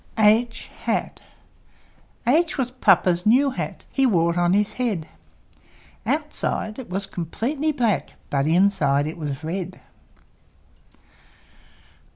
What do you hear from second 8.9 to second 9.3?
it